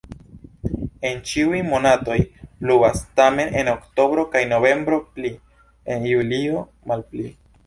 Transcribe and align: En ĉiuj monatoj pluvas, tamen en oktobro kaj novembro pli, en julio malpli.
En 1.09 1.19
ĉiuj 1.31 1.59
monatoj 1.67 2.17
pluvas, 2.63 3.03
tamen 3.21 3.53
en 3.61 3.69
oktobro 3.75 4.25
kaj 4.37 4.43
novembro 4.55 5.01
pli, 5.19 5.35
en 5.97 6.09
julio 6.15 6.67
malpli. 6.93 7.31